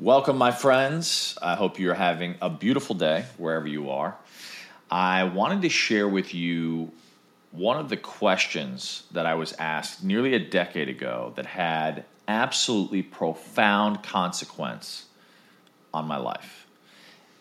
Welcome, 0.00 0.38
my 0.38 0.52
friends. 0.52 1.36
I 1.42 1.56
hope 1.56 1.80
you're 1.80 1.92
having 1.92 2.36
a 2.40 2.48
beautiful 2.48 2.94
day 2.94 3.24
wherever 3.36 3.66
you 3.66 3.90
are. 3.90 4.16
I 4.88 5.24
wanted 5.24 5.62
to 5.62 5.68
share 5.68 6.06
with 6.06 6.32
you 6.34 6.92
one 7.50 7.80
of 7.80 7.88
the 7.88 7.96
questions 7.96 9.02
that 9.10 9.26
I 9.26 9.34
was 9.34 9.54
asked 9.54 10.04
nearly 10.04 10.34
a 10.34 10.38
decade 10.38 10.88
ago 10.88 11.32
that 11.34 11.46
had 11.46 12.04
absolutely 12.28 13.02
profound 13.02 14.04
consequence 14.04 15.06
on 15.92 16.06
my 16.06 16.16
life. 16.16 16.68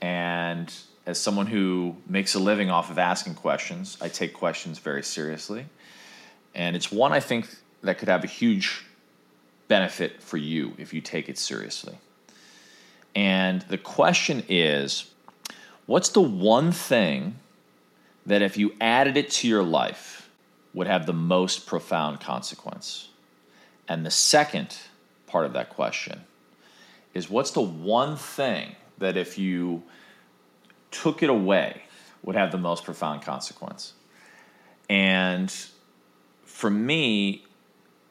And 0.01 0.73
as 1.05 1.19
someone 1.19 1.45
who 1.45 1.95
makes 2.07 2.33
a 2.33 2.39
living 2.39 2.71
off 2.71 2.89
of 2.89 2.97
asking 2.97 3.35
questions, 3.35 3.99
I 4.01 4.09
take 4.09 4.33
questions 4.33 4.79
very 4.79 5.03
seriously. 5.03 5.67
And 6.55 6.75
it's 6.75 6.91
one 6.91 7.13
I 7.13 7.19
think 7.19 7.55
that 7.83 7.99
could 7.99 8.07
have 8.07 8.23
a 8.23 8.27
huge 8.27 8.83
benefit 9.67 10.23
for 10.23 10.37
you 10.37 10.73
if 10.79 10.91
you 10.91 11.01
take 11.01 11.29
it 11.29 11.37
seriously. 11.37 11.99
And 13.17 13.63
the 13.63 13.79
question 13.79 14.43
is 14.47 15.09
what's 15.87 16.09
the 16.09 16.21
one 16.21 16.71
thing 16.71 17.39
that 18.27 18.43
if 18.43 18.57
you 18.57 18.75
added 18.79 19.17
it 19.17 19.31
to 19.31 19.47
your 19.47 19.63
life 19.63 20.29
would 20.75 20.85
have 20.85 21.07
the 21.07 21.13
most 21.13 21.65
profound 21.65 22.19
consequence? 22.19 23.09
And 23.87 24.05
the 24.05 24.11
second 24.11 24.77
part 25.25 25.47
of 25.47 25.53
that 25.53 25.71
question 25.71 26.21
is 27.15 27.27
what's 27.27 27.49
the 27.49 27.61
one 27.61 28.17
thing 28.17 28.75
that 28.99 29.17
if 29.17 29.39
you 29.39 29.81
took 30.91 31.23
it 31.23 31.31
away 31.31 31.81
would 32.21 32.35
have 32.35 32.51
the 32.51 32.59
most 32.59 32.83
profound 32.83 33.23
consequence? 33.23 33.93
And 34.91 35.51
for 36.43 36.69
me, 36.69 37.45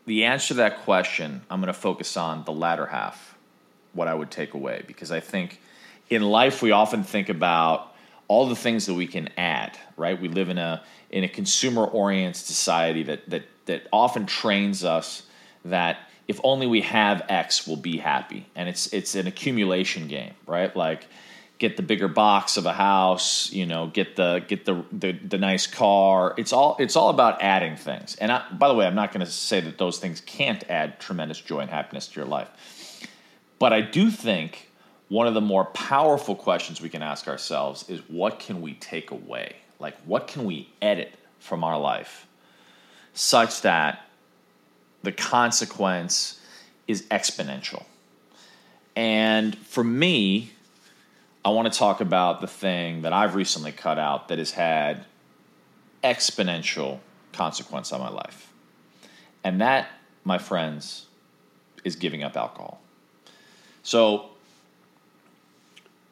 the 0.04 0.24
answer 0.24 0.48
to 0.48 0.54
that 0.54 0.80
question, 0.80 1.42
I'm 1.48 1.60
going 1.60 1.72
to 1.72 1.78
focus 1.78 2.16
on 2.16 2.42
the 2.42 2.52
latter 2.52 2.86
half 2.86 3.35
what 3.96 4.08
I 4.08 4.14
would 4.14 4.30
take 4.30 4.54
away 4.54 4.84
because 4.86 5.10
I 5.10 5.20
think 5.20 5.60
in 6.08 6.22
life 6.22 6.62
we 6.62 6.70
often 6.70 7.02
think 7.02 7.28
about 7.28 7.94
all 8.28 8.48
the 8.48 8.56
things 8.56 8.86
that 8.86 8.94
we 8.94 9.06
can 9.06 9.28
add, 9.36 9.78
right? 9.96 10.20
We 10.20 10.28
live 10.28 10.48
in 10.48 10.58
a 10.58 10.82
in 11.10 11.24
a 11.24 11.28
consumer 11.28 11.84
oriented 11.84 12.36
society 12.36 13.02
that 13.04 13.28
that 13.30 13.44
that 13.66 13.86
often 13.92 14.26
trains 14.26 14.84
us 14.84 15.24
that 15.64 15.98
if 16.28 16.40
only 16.42 16.66
we 16.66 16.80
have 16.80 17.24
X, 17.28 17.66
we'll 17.66 17.76
be 17.76 17.98
happy, 17.98 18.46
and 18.54 18.68
it's 18.68 18.92
it's 18.92 19.14
an 19.14 19.26
accumulation 19.26 20.08
game, 20.08 20.34
right? 20.46 20.74
Like 20.74 21.06
get 21.58 21.76
the 21.76 21.82
bigger 21.82 22.08
box 22.08 22.58
of 22.58 22.66
a 22.66 22.72
house, 22.72 23.50
you 23.52 23.64
know, 23.64 23.86
get 23.86 24.16
the 24.16 24.44
get 24.46 24.64
the 24.64 24.84
the, 24.92 25.12
the 25.12 25.38
nice 25.38 25.66
car. 25.66 26.34
It's 26.36 26.52
all 26.52 26.76
it's 26.78 26.96
all 26.96 27.10
about 27.10 27.42
adding 27.42 27.76
things. 27.76 28.16
And 28.16 28.32
I, 28.32 28.44
by 28.52 28.68
the 28.68 28.74
way, 28.74 28.86
I'm 28.86 28.94
not 28.96 29.12
going 29.12 29.24
to 29.24 29.30
say 29.30 29.60
that 29.60 29.78
those 29.78 29.98
things 29.98 30.20
can't 30.20 30.68
add 30.68 30.98
tremendous 30.98 31.40
joy 31.40 31.60
and 31.60 31.70
happiness 31.70 32.08
to 32.08 32.20
your 32.20 32.28
life 32.28 32.48
but 33.58 33.72
I 33.72 33.80
do 33.80 34.10
think 34.10 34.70
one 35.08 35.26
of 35.26 35.34
the 35.34 35.40
more 35.40 35.66
powerful 35.66 36.34
questions 36.34 36.80
we 36.80 36.88
can 36.88 37.02
ask 37.02 37.28
ourselves 37.28 37.88
is 37.88 38.00
what 38.08 38.38
can 38.38 38.60
we 38.60 38.74
take 38.74 39.10
away? 39.10 39.56
Like, 39.78 39.96
what 40.04 40.26
can 40.26 40.44
we 40.44 40.68
edit 40.82 41.14
from 41.38 41.62
our 41.62 41.78
life 41.78 42.26
such 43.14 43.62
that 43.62 44.06
the 45.02 45.12
consequence 45.12 46.40
is 46.88 47.02
exponential? 47.04 47.84
And 48.96 49.56
for 49.58 49.84
me, 49.84 50.50
I 51.44 51.50
want 51.50 51.72
to 51.72 51.78
talk 51.78 52.00
about 52.00 52.40
the 52.40 52.46
thing 52.48 53.02
that 53.02 53.12
I've 53.12 53.34
recently 53.34 53.70
cut 53.70 53.98
out 53.98 54.28
that 54.28 54.38
has 54.38 54.50
had 54.50 55.04
exponential 56.02 56.98
consequence 57.32 57.92
on 57.92 58.00
my 58.00 58.08
life. 58.08 58.52
And 59.44 59.60
that, 59.60 59.88
my 60.24 60.38
friends, 60.38 61.06
is 61.84 61.94
giving 61.94 62.24
up 62.24 62.36
alcohol. 62.36 62.80
So, 63.86 64.30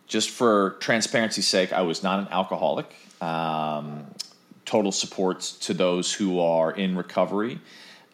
just 0.07 0.31
for 0.31 0.77
transparency's 0.79 1.49
sake, 1.49 1.73
I 1.73 1.83
was 1.83 2.05
not 2.05 2.21
an 2.21 2.29
alcoholic. 2.31 2.87
Um, 3.21 4.07
total 4.65 4.93
support 4.93 5.41
to 5.63 5.75
those 5.75 6.13
who 6.13 6.39
are 6.39 6.71
in 6.71 6.97
recovery. 6.97 7.59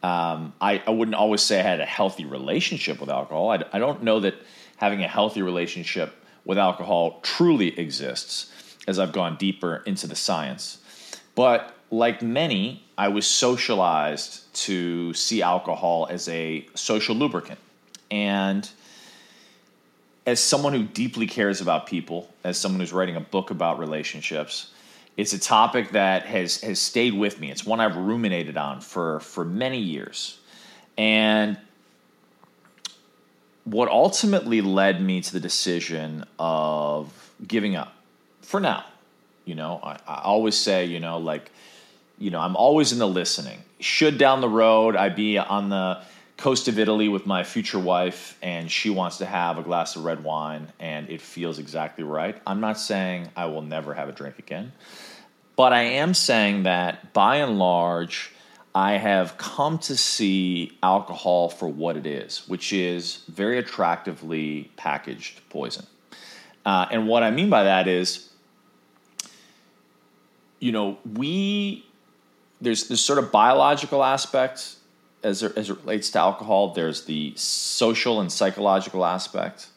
Um, 0.02 0.54
I, 0.62 0.82
I, 0.86 0.90
wouldn't 0.92 1.14
always 1.14 1.42
say 1.42 1.60
I 1.60 1.62
had 1.62 1.80
a 1.80 1.84
healthy 1.84 2.24
relationship 2.24 3.02
with 3.02 3.10
alcohol. 3.10 3.50
I, 3.50 3.62
I 3.70 3.78
don't 3.78 4.02
know 4.02 4.20
that 4.20 4.36
having 4.78 5.04
a 5.04 5.08
healthy 5.08 5.42
relationship 5.42 6.14
with 6.46 6.56
alcohol 6.56 7.20
truly 7.20 7.78
exists 7.78 8.50
as 8.88 8.98
I've 8.98 9.12
gone 9.12 9.36
deeper 9.36 9.82
into 9.84 10.06
the 10.06 10.16
science. 10.16 10.78
But 11.34 11.76
like 11.90 12.22
many, 12.22 12.82
I 12.96 13.08
was 13.08 13.26
socialized 13.26 14.54
to 14.64 15.12
see 15.12 15.42
alcohol 15.42 16.06
as 16.08 16.30
a 16.30 16.66
social 16.74 17.14
lubricant. 17.14 17.58
And 18.10 18.66
as 20.26 20.40
someone 20.40 20.72
who 20.72 20.84
deeply 20.84 21.26
cares 21.26 21.60
about 21.60 21.86
people, 21.86 22.32
as 22.44 22.58
someone 22.58 22.80
who's 22.80 22.92
writing 22.92 23.16
a 23.16 23.20
book 23.20 23.50
about 23.50 23.78
relationships, 23.78 24.72
it's 25.16 25.32
a 25.32 25.38
topic 25.38 25.90
that 25.90 26.26
has 26.26 26.60
has 26.60 26.78
stayed 26.78 27.14
with 27.14 27.40
me. 27.40 27.50
It's 27.50 27.64
one 27.64 27.80
I've 27.80 27.96
ruminated 27.96 28.56
on 28.56 28.80
for 28.80 29.20
for 29.20 29.44
many 29.44 29.78
years. 29.78 30.38
And 30.96 31.56
what 33.64 33.88
ultimately 33.88 34.60
led 34.60 35.00
me 35.00 35.20
to 35.20 35.32
the 35.32 35.40
decision 35.40 36.24
of 36.38 37.32
giving 37.46 37.76
up 37.76 37.94
for 38.42 38.60
now. 38.60 38.84
You 39.44 39.54
know, 39.54 39.80
I, 39.82 39.98
I 40.06 40.22
always 40.22 40.56
say, 40.56 40.84
you 40.84 41.00
know, 41.00 41.18
like, 41.18 41.50
you 42.18 42.30
know, 42.30 42.40
I'm 42.40 42.56
always 42.56 42.92
in 42.92 42.98
the 42.98 43.08
listening. 43.08 43.62
Should 43.78 44.18
down 44.18 44.40
the 44.40 44.48
road 44.48 44.96
I 44.96 45.08
be 45.08 45.38
on 45.38 45.68
the 45.68 46.02
coast 46.40 46.68
of 46.68 46.78
Italy 46.78 47.08
with 47.08 47.26
my 47.26 47.44
future 47.44 47.78
wife, 47.78 48.38
and 48.42 48.70
she 48.70 48.88
wants 48.88 49.18
to 49.18 49.26
have 49.26 49.58
a 49.58 49.62
glass 49.62 49.94
of 49.94 50.04
red 50.04 50.24
wine, 50.24 50.72
and 50.80 51.08
it 51.10 51.20
feels 51.20 51.58
exactly 51.58 52.02
right. 52.02 52.40
I'm 52.46 52.60
not 52.60 52.78
saying 52.78 53.28
I 53.36 53.46
will 53.46 53.62
never 53.62 53.92
have 53.92 54.08
a 54.08 54.12
drink 54.12 54.38
again, 54.38 54.72
but 55.54 55.74
I 55.74 55.82
am 55.82 56.14
saying 56.14 56.62
that 56.62 57.12
by 57.12 57.36
and 57.36 57.58
large, 57.58 58.32
I 58.74 58.92
have 58.92 59.36
come 59.36 59.78
to 59.80 59.96
see 59.96 60.78
alcohol 60.82 61.50
for 61.50 61.68
what 61.68 61.96
it 61.96 62.06
is, 62.06 62.48
which 62.48 62.72
is 62.72 63.22
very 63.28 63.58
attractively 63.58 64.70
packaged 64.76 65.40
poison. 65.50 65.86
Uh, 66.64 66.86
and 66.90 67.06
what 67.06 67.22
I 67.22 67.30
mean 67.30 67.50
by 67.50 67.64
that 67.64 67.86
is, 67.86 68.30
you 70.58 70.72
know, 70.72 70.98
we 71.14 71.84
there's 72.62 72.88
this 72.88 73.00
sort 73.00 73.18
of 73.18 73.32
biological 73.32 74.04
aspect 74.04 74.76
as 75.22 75.42
as 75.42 75.70
it 75.70 75.78
relates 75.80 76.10
to 76.10 76.18
alcohol, 76.18 76.72
there's 76.72 77.04
the 77.04 77.32
social 77.36 78.20
and 78.20 78.30
psychological 78.30 79.04
aspect. 79.04 79.68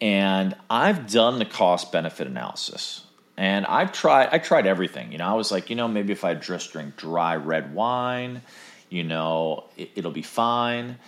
And 0.00 0.54
I've 0.70 1.10
done 1.10 1.38
the 1.38 1.44
cost 1.44 1.90
benefit 1.90 2.26
analysis. 2.26 3.02
And 3.36 3.66
I've 3.66 3.92
tried 3.92 4.28
I 4.32 4.38
tried 4.38 4.66
everything. 4.66 5.12
You 5.12 5.18
know, 5.18 5.28
I 5.28 5.34
was 5.34 5.50
like, 5.50 5.70
you 5.70 5.76
know, 5.76 5.88
maybe 5.88 6.12
if 6.12 6.24
I 6.24 6.34
just 6.34 6.72
drink 6.72 6.96
dry 6.96 7.36
red 7.36 7.74
wine, 7.74 8.42
you 8.88 9.04
know, 9.04 9.64
it, 9.76 9.90
it'll 9.94 10.10
be 10.10 10.22
fine. 10.22 10.98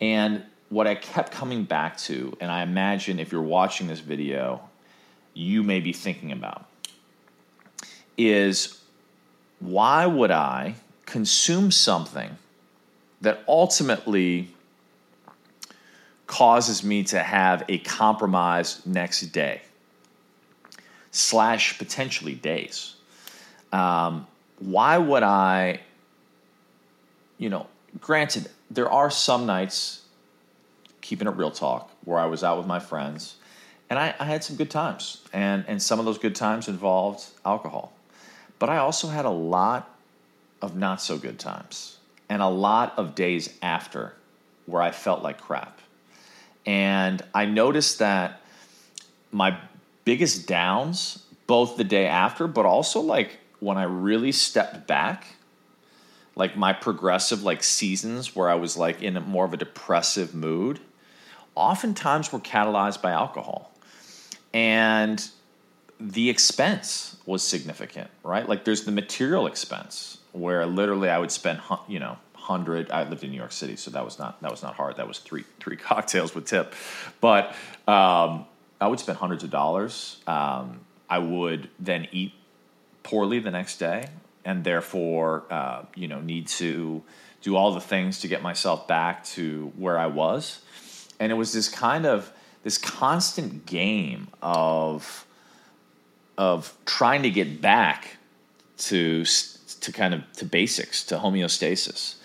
And 0.00 0.44
what 0.68 0.86
I 0.86 0.94
kept 0.94 1.32
coming 1.32 1.64
back 1.64 1.98
to, 1.98 2.36
and 2.40 2.50
I 2.50 2.62
imagine 2.62 3.18
if 3.18 3.32
you're 3.32 3.42
watching 3.42 3.88
this 3.88 4.00
video, 4.00 4.62
you 5.34 5.62
may 5.62 5.80
be 5.80 5.92
thinking 5.92 6.32
about, 6.32 6.66
is 8.16 8.80
why 9.58 10.06
would 10.06 10.30
I 10.30 10.76
consume 11.06 11.70
something 11.70 12.36
that 13.20 13.44
ultimately 13.46 14.48
causes 16.26 16.84
me 16.84 17.02
to 17.02 17.18
have 17.20 17.64
a 17.68 17.78
compromise 17.78 18.84
next 18.86 19.20
day 19.32 19.60
slash 21.10 21.76
potentially 21.78 22.34
days. 22.34 22.94
Um, 23.72 24.26
why 24.58 24.96
would 24.96 25.22
I, 25.22 25.80
you 27.38 27.48
know, 27.48 27.66
granted, 28.00 28.48
there 28.70 28.90
are 28.90 29.10
some 29.10 29.46
nights, 29.46 30.02
keeping 31.00 31.26
it 31.26 31.34
real 31.34 31.50
talk, 31.50 31.90
where 32.04 32.20
I 32.20 32.26
was 32.26 32.44
out 32.44 32.58
with 32.58 32.66
my 32.66 32.78
friends 32.78 33.36
and 33.88 33.98
I, 33.98 34.14
I 34.20 34.24
had 34.24 34.44
some 34.44 34.56
good 34.56 34.70
times. 34.70 35.22
And, 35.32 35.64
and 35.66 35.82
some 35.82 35.98
of 35.98 36.04
those 36.04 36.18
good 36.18 36.36
times 36.36 36.68
involved 36.68 37.24
alcohol. 37.44 37.92
But 38.60 38.70
I 38.70 38.78
also 38.78 39.08
had 39.08 39.24
a 39.24 39.30
lot 39.30 39.92
of 40.62 40.76
not 40.76 41.02
so 41.02 41.18
good 41.18 41.38
times 41.38 41.96
and 42.30 42.40
a 42.40 42.48
lot 42.48 42.94
of 42.96 43.14
days 43.14 43.58
after 43.60 44.14
where 44.64 44.80
I 44.80 44.92
felt 44.92 45.22
like 45.22 45.40
crap. 45.40 45.80
And 46.64 47.20
I 47.34 47.44
noticed 47.44 47.98
that 47.98 48.40
my 49.32 49.58
biggest 50.04 50.46
downs, 50.46 51.24
both 51.48 51.76
the 51.76 51.84
day 51.84 52.06
after, 52.06 52.46
but 52.46 52.64
also 52.64 53.00
like 53.00 53.38
when 53.58 53.76
I 53.76 53.82
really 53.82 54.30
stepped 54.30 54.86
back, 54.86 55.26
like 56.36 56.56
my 56.56 56.72
progressive 56.72 57.42
like 57.42 57.64
seasons 57.64 58.36
where 58.36 58.48
I 58.48 58.54
was 58.54 58.76
like 58.76 59.02
in 59.02 59.14
more 59.24 59.44
of 59.44 59.52
a 59.52 59.56
depressive 59.56 60.32
mood, 60.32 60.78
oftentimes 61.56 62.32
were 62.32 62.38
catalyzed 62.38 63.02
by 63.02 63.10
alcohol. 63.10 63.72
And 64.54 65.28
the 65.98 66.30
expense 66.30 67.16
was 67.26 67.42
significant, 67.42 68.08
right? 68.22 68.48
Like 68.48 68.64
there's 68.64 68.84
the 68.84 68.92
material 68.92 69.48
expense 69.48 70.19
where 70.32 70.66
literally 70.66 71.08
I 71.08 71.18
would 71.18 71.30
spend, 71.30 71.60
you 71.88 71.98
know, 71.98 72.18
hundred. 72.34 72.90
I 72.90 73.08
lived 73.08 73.22
in 73.22 73.30
New 73.30 73.36
York 73.36 73.52
City, 73.52 73.76
so 73.76 73.90
that 73.92 74.04
was 74.04 74.18
not 74.18 74.40
that 74.42 74.50
was 74.50 74.62
not 74.62 74.74
hard. 74.74 74.96
That 74.96 75.08
was 75.08 75.18
three 75.18 75.44
three 75.60 75.76
cocktails 75.90 76.34
with 76.34 76.46
tip, 76.46 76.74
but 77.20 77.54
um, 77.86 78.46
I 78.80 78.88
would 78.88 79.00
spend 79.00 79.18
hundreds 79.18 79.44
of 79.44 79.50
dollars. 79.50 80.18
Um, 80.26 80.80
I 81.08 81.18
would 81.18 81.68
then 81.78 82.08
eat 82.12 82.32
poorly 83.02 83.40
the 83.40 83.50
next 83.50 83.78
day, 83.78 84.08
and 84.44 84.64
therefore, 84.64 85.44
uh, 85.50 85.82
you 85.94 86.08
know, 86.08 86.20
need 86.20 86.48
to 86.48 87.02
do 87.42 87.56
all 87.56 87.72
the 87.72 87.80
things 87.80 88.20
to 88.20 88.28
get 88.28 88.42
myself 88.42 88.86
back 88.86 89.24
to 89.24 89.72
where 89.76 89.98
I 89.98 90.06
was. 90.06 90.60
And 91.18 91.32
it 91.32 91.34
was 91.34 91.52
this 91.52 91.68
kind 91.68 92.06
of 92.06 92.32
this 92.62 92.78
constant 92.78 93.66
game 93.66 94.28
of 94.42 95.26
of 96.36 96.74
trying 96.86 97.22
to 97.22 97.30
get 97.30 97.60
back 97.60 98.16
to 98.78 99.24
to 99.80 99.92
kind 99.92 100.14
of 100.14 100.32
to 100.34 100.44
basics 100.44 101.04
to 101.04 101.16
homeostasis. 101.16 102.16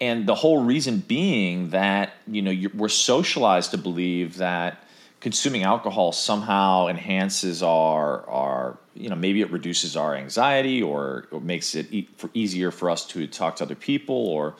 And 0.00 0.26
the 0.26 0.34
whole 0.34 0.62
reason 0.62 0.98
being 0.98 1.70
that 1.70 2.14
you 2.26 2.42
know 2.42 2.54
we're 2.74 2.88
socialized 2.88 3.70
to 3.72 3.78
believe 3.78 4.36
that 4.38 4.82
consuming 5.20 5.62
alcohol 5.62 6.12
somehow 6.12 6.86
enhances 6.88 7.62
our 7.62 8.26
our 8.28 8.78
you 8.94 9.08
know 9.08 9.16
maybe 9.16 9.40
it 9.40 9.50
reduces 9.50 9.96
our 9.96 10.14
anxiety 10.14 10.82
or, 10.82 11.26
or 11.30 11.40
makes 11.40 11.74
it 11.74 11.92
e- 11.92 12.08
for 12.16 12.30
easier 12.34 12.70
for 12.70 12.90
us 12.90 13.06
to 13.06 13.26
talk 13.26 13.56
to 13.56 13.64
other 13.64 13.74
people 13.74 14.16
or 14.16 14.54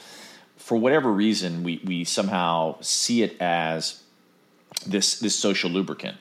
for 0.57 0.77
whatever 0.77 1.11
reason 1.11 1.63
we 1.63 1.81
we 1.85 2.05
somehow 2.05 2.77
see 2.81 3.23
it 3.23 3.41
as 3.41 4.03
this 4.87 5.19
this 5.21 5.35
social 5.35 5.71
lubricant. 5.71 6.17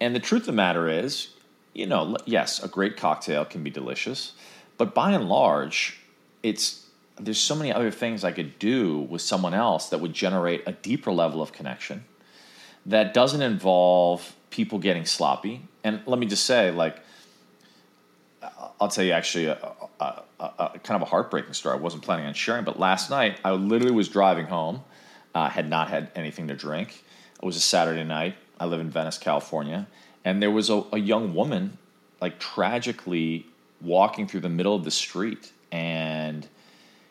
And 0.00 0.14
the 0.14 0.20
truth 0.20 0.42
of 0.42 0.46
the 0.46 0.52
matter 0.52 0.88
is 0.88 1.28
you 1.74 1.86
know 1.86 2.16
yes 2.24 2.62
a 2.62 2.68
great 2.68 2.96
cocktail 2.96 3.44
can 3.44 3.62
be 3.62 3.70
delicious 3.70 4.32
but 4.78 4.94
by 4.94 5.12
and 5.12 5.28
large 5.28 6.00
it's 6.42 6.86
there's 7.18 7.38
so 7.38 7.54
many 7.54 7.72
other 7.72 7.90
things 7.90 8.24
I 8.24 8.32
could 8.32 8.58
do 8.58 8.98
with 8.98 9.22
someone 9.22 9.54
else 9.54 9.88
that 9.88 9.98
would 9.98 10.12
generate 10.12 10.62
a 10.66 10.72
deeper 10.72 11.12
level 11.12 11.40
of 11.40 11.52
connection 11.52 12.04
that 12.84 13.14
doesn't 13.14 13.42
involve 13.42 14.34
people 14.50 14.78
getting 14.78 15.04
sloppy. 15.04 15.62
And 15.82 16.02
let 16.06 16.18
me 16.18 16.26
just 16.26 16.44
say, 16.44 16.70
like, 16.70 16.98
I'll 18.80 18.88
tell 18.88 19.04
you 19.04 19.12
actually 19.12 19.46
a, 19.46 19.58
a, 19.98 20.22
a, 20.38 20.44
a 20.58 20.78
kind 20.82 21.00
of 21.00 21.02
a 21.02 21.10
heartbreaking 21.10 21.54
story. 21.54 21.76
I 21.76 21.80
wasn't 21.80 22.02
planning 22.02 22.26
on 22.26 22.34
sharing, 22.34 22.64
but 22.64 22.78
last 22.78 23.10
night 23.10 23.40
I 23.44 23.52
literally 23.52 23.94
was 23.94 24.08
driving 24.08 24.46
home, 24.46 24.82
uh, 25.34 25.48
had 25.48 25.68
not 25.68 25.88
had 25.88 26.10
anything 26.14 26.48
to 26.48 26.54
drink. 26.54 27.02
It 27.42 27.44
was 27.44 27.56
a 27.56 27.60
Saturday 27.60 28.04
night. 28.04 28.36
I 28.60 28.66
live 28.66 28.80
in 28.80 28.90
Venice, 28.90 29.18
California, 29.18 29.86
and 30.24 30.42
there 30.42 30.50
was 30.50 30.70
a, 30.70 30.84
a 30.92 30.98
young 30.98 31.34
woman, 31.34 31.78
like 32.20 32.38
tragically 32.38 33.46
walking 33.80 34.26
through 34.26 34.40
the 34.40 34.48
middle 34.48 34.74
of 34.74 34.84
the 34.84 34.90
street, 34.90 35.52
and 35.72 36.46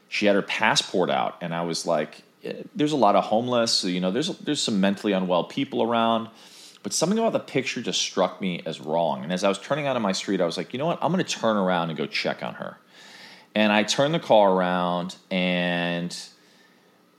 she 0.09 0.25
had 0.25 0.35
her 0.35 0.41
passport 0.41 1.09
out, 1.09 1.37
and 1.41 1.53
I 1.53 1.61
was 1.63 1.85
like, 1.85 2.23
there's 2.75 2.91
a 2.91 2.97
lot 2.97 3.15
of 3.15 3.23
homeless. 3.23 3.71
so, 3.71 3.87
You 3.87 3.99
know, 3.99 4.11
there's 4.11 4.37
there's 4.39 4.61
some 4.61 4.79
mentally 4.79 5.13
unwell 5.13 5.45
people 5.45 5.81
around, 5.81 6.29
but 6.83 6.93
something 6.93 7.17
about 7.17 7.33
the 7.33 7.39
picture 7.39 7.81
just 7.81 8.01
struck 8.01 8.39
me 8.39 8.61
as 8.65 8.79
wrong. 8.79 9.23
And 9.23 9.33
as 9.33 9.43
I 9.43 9.49
was 9.49 9.59
turning 9.59 9.87
onto 9.87 10.01
my 10.01 10.11
street, 10.11 10.41
I 10.41 10.45
was 10.45 10.57
like, 10.57 10.73
you 10.73 10.79
know 10.79 10.85
what? 10.85 10.99
I'm 11.01 11.11
going 11.11 11.23
to 11.23 11.29
turn 11.29 11.57
around 11.57 11.89
and 11.89 11.97
go 11.97 12.05
check 12.05 12.43
on 12.43 12.55
her. 12.55 12.77
And 13.55 13.71
I 13.71 13.83
turned 13.83 14.13
the 14.13 14.19
car 14.19 14.51
around, 14.51 15.15
and 15.31 16.15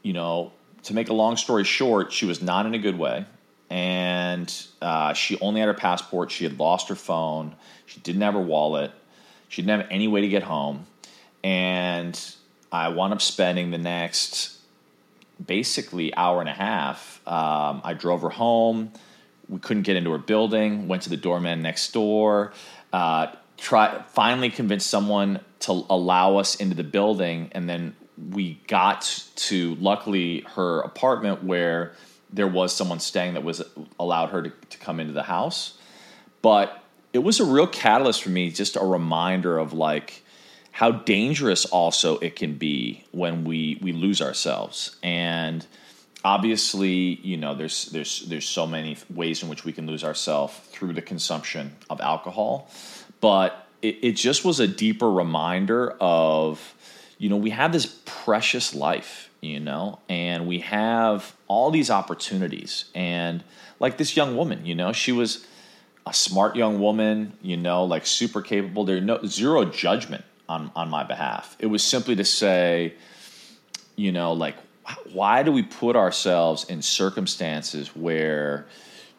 you 0.03 0.13
know, 0.13 0.53
to 0.85 0.95
make 0.95 1.09
a 1.09 1.15
long 1.15 1.37
story 1.37 1.65
short, 1.65 2.13
she 2.13 2.27
was 2.27 2.41
not 2.41 2.67
in 2.67 2.75
a 2.75 2.79
good 2.79 2.99
way, 2.99 3.25
and 3.71 4.53
uh, 4.81 5.13
she 5.15 5.39
only 5.41 5.61
had 5.61 5.67
her 5.67 5.75
passport. 5.75 6.31
She 6.31 6.45
had 6.45 6.59
lost 6.59 6.89
her 6.89 6.95
phone. 6.95 7.57
She 7.87 8.01
didn't 8.01 8.23
have 8.23 8.35
her 8.35 8.41
wallet. 8.41 8.93
She 9.49 9.63
didn't 9.63 9.81
have 9.81 9.91
any 9.91 10.09
way 10.09 10.21
to 10.23 10.29
get 10.29 10.43
home, 10.43 10.87
and 11.45 12.19
I 12.73 12.89
wound 12.89 13.13
up 13.13 13.23
spending 13.23 13.71
the 13.71 13.79
next 13.79 14.59
basically 15.45 16.15
hour 16.15 16.41
and 16.41 16.49
a 16.49 16.53
half. 16.53 17.21
Um, 17.27 17.81
I 17.85 17.95
drove 17.95 18.23
her 18.23 18.31
home. 18.31 18.93
We 19.49 19.59
couldn't 19.61 19.85
get 19.85 19.97
into 19.97 20.11
her 20.13 20.19
building. 20.19 20.89
Went 20.89 21.03
to 21.03 21.11
the 21.11 21.17
doorman 21.17 21.63
next 21.63 21.93
door. 21.93 22.53
Uh, 22.93 23.29
try 23.57 24.03
finally 24.09 24.51
convinced 24.51 24.89
someone 24.89 25.41
to 25.61 25.85
allow 25.89 26.37
us 26.37 26.57
into 26.57 26.75
the 26.75 26.85
building, 26.85 27.51
and 27.53 27.69
then 27.69 27.95
we 28.33 28.61
got 28.67 29.29
to 29.37 29.75
luckily 29.77 30.41
her 30.55 30.81
apartment 30.81 31.45
where 31.45 31.93
there 32.33 32.49
was 32.49 32.75
someone 32.75 32.99
staying 32.99 33.35
that 33.35 33.45
was 33.45 33.63
allowed 34.01 34.31
her 34.31 34.43
to, 34.43 34.53
to 34.71 34.79
come 34.79 35.01
into 35.01 35.13
the 35.13 35.23
house. 35.23 35.79
But 36.43 36.83
it 37.17 37.23
was 37.23 37.41
a 37.41 37.45
real 37.47 37.67
catalyst 37.67 38.23
for 38.23 38.29
me, 38.29 38.51
just 38.51 38.77
a 38.77 38.85
reminder 38.85 39.57
of 39.57 39.73
like 39.73 40.23
how 40.71 40.91
dangerous 40.91 41.65
also 41.65 42.19
it 42.19 42.37
can 42.37 42.59
be 42.59 43.05
when 43.11 43.45
we 43.45 43.79
we 43.81 43.93
lose 43.93 44.21
ourselves. 44.21 44.97
And 45.03 45.67
obviously 46.23 47.19
you 47.23 47.39
know 47.39 47.55
there's 47.55 47.87
there's 47.87 48.27
there's 48.27 48.47
so 48.47 48.67
many 48.67 48.99
ways 49.09 49.43
in 49.43 49.49
which 49.49 49.65
we 49.65 49.73
can 49.73 49.87
lose 49.87 50.05
ourselves 50.05 50.55
through 50.73 50.93
the 50.93 51.01
consumption 51.01 51.75
of 51.89 52.03
alcohol. 52.03 52.71
But 53.23 53.67
it, 53.81 53.97
it 54.03 54.13
just 54.13 54.45
was 54.45 54.61
a 54.61 54.69
deeper 54.69 55.11
reminder 55.11 55.97
of 55.99 56.75
you 57.17 57.31
know 57.31 57.37
we 57.39 57.51
have 57.51 57.73
this 57.73 57.99
precious 58.05 58.75
life 58.75 59.31
you 59.41 59.59
know 59.59 60.01
and 60.11 60.47
we 60.47 60.59
have 60.59 61.35
all 61.49 61.71
these 61.71 61.91
opportunities. 61.91 62.91
And 62.95 63.43
like 63.81 63.97
this 63.97 64.19
young 64.19 64.37
woman 64.37 64.67
you 64.67 64.75
know 64.75 64.93
she 64.93 65.13
was 65.13 65.47
a 66.07 66.15
smart 66.15 66.55
young 66.57 66.81
woman 66.81 67.33
you 67.43 67.57
know 67.57 67.85
like 67.85 68.07
super 68.07 68.41
capable 68.41 68.85
there's 68.85 69.03
no 69.03 69.21
zero 69.27 69.65
judgment 69.65 70.25
on 70.49 70.71
on 70.77 70.89
my 70.89 71.05
behalf. 71.05 71.57
It 71.59 71.67
was 71.67 71.83
simply 71.83 72.17
to 72.17 72.25
say, 72.25 72.95
you 73.97 74.13
know, 74.13 74.33
like 74.33 74.57
why 75.13 75.43
do 75.43 75.51
we 75.51 75.63
put 75.63 75.97
ourselves 75.97 76.65
in 76.65 76.83
circumstances 76.83 77.95
where 77.97 78.67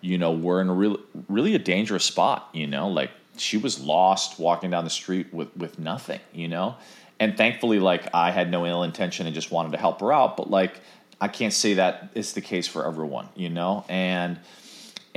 you 0.02 0.18
know 0.18 0.32
we're 0.32 0.62
in 0.62 0.70
a 0.70 0.74
really 0.74 1.00
really 1.28 1.56
a 1.56 1.60
dangerous 1.60 2.06
spot, 2.06 2.50
you 2.54 2.68
know, 2.68 2.88
like 2.88 3.12
she 3.38 3.58
was 3.58 3.80
lost 3.80 4.40
walking 4.40 4.72
down 4.72 4.84
the 4.84 4.90
street 4.90 5.34
with 5.34 5.56
with 5.58 5.80
nothing, 5.80 6.20
you 6.34 6.48
know? 6.48 6.76
And 7.20 7.36
thankfully 7.36 7.80
like 7.80 8.08
I 8.14 8.32
had 8.32 8.52
no 8.52 8.66
ill 8.66 8.84
intention 8.84 9.26
and 9.26 9.36
just 9.36 9.52
wanted 9.52 9.72
to 9.74 9.78
help 9.78 10.00
her 10.02 10.14
out, 10.14 10.38
but 10.38 10.50
like 10.50 10.80
I 11.20 11.28
can't 11.28 11.54
say 11.54 11.76
that 11.76 12.10
it's 12.14 12.34
the 12.34 12.42
case 12.42 12.68
for 12.68 12.86
everyone, 12.86 13.28
you 13.36 13.50
know? 13.50 13.84
And 13.90 14.40